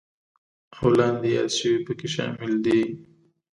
او 0.77 0.87
لاندې 0.97 1.27
یاد 1.37 1.49
شوي 1.57 1.77
پکې 1.85 2.07
شامل 2.15 2.51
دي: 2.65 2.79